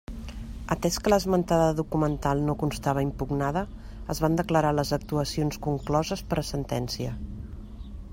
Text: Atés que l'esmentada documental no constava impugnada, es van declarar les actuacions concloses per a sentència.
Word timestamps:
Atés 0.75 0.95
que 1.07 1.11
l'esmentada 1.13 1.67
documental 1.79 2.41
no 2.47 2.55
constava 2.63 3.03
impugnada, 3.07 3.63
es 4.15 4.23
van 4.25 4.39
declarar 4.41 4.71
les 4.79 4.95
actuacions 4.99 5.61
concloses 5.67 6.25
per 6.33 6.41
a 6.45 6.47
sentència. 6.49 7.13